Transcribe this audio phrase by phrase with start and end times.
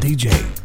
[0.00, 0.59] DJ.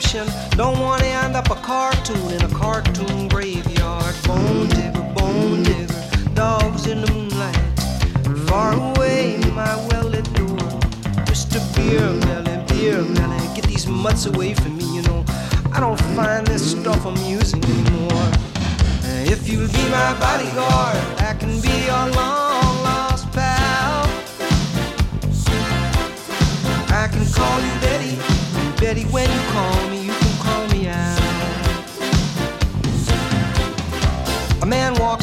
[0.00, 0.45] Shot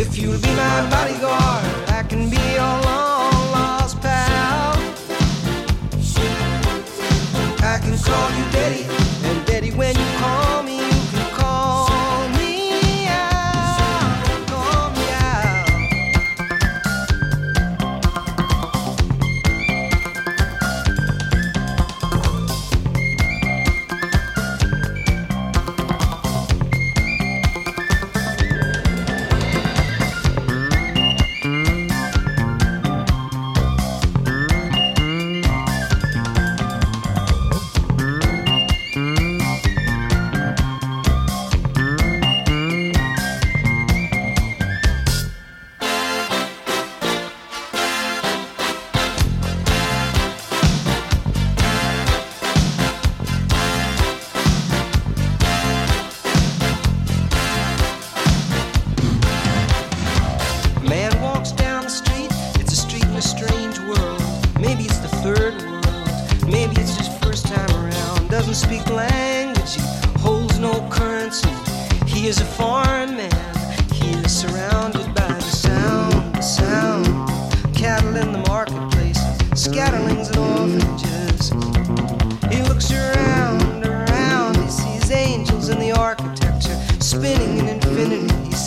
[0.00, 4.72] If you'll be my bodyguard, I can be your long lost pal.
[7.62, 9.09] I can call you Daddy,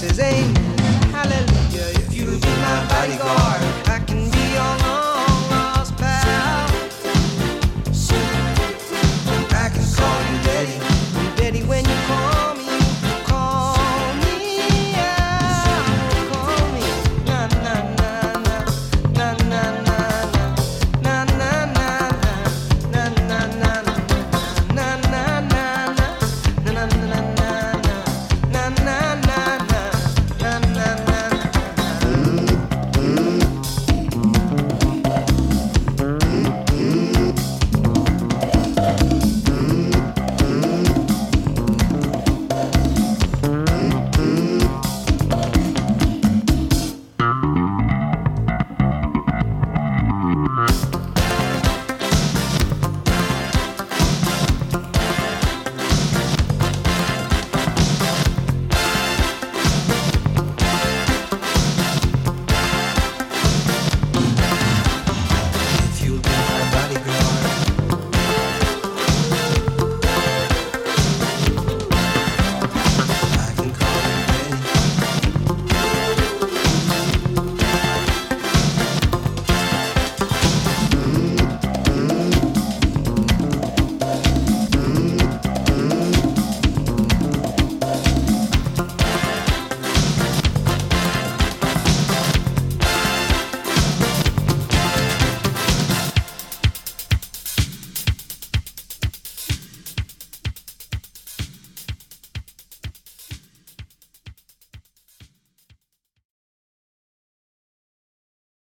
[0.10, 0.76] says, Amen,
[1.12, 3.43] hallelujah, if you'll be my bodyguard.